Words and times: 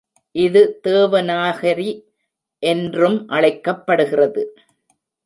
இது 0.35 0.61
தேவநாகரி 0.87 1.89
என்றும் 2.63 3.27
அழைக்கப்படுகிறது. 3.27 4.43